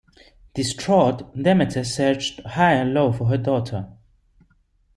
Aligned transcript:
Distraught, 0.55 1.31
Demeter 1.37 1.83
searched 1.83 2.39
high 2.43 2.73
and 2.73 2.91
low 2.91 3.11
for 3.11 3.25
her 3.25 3.37
daughter. 3.37 3.87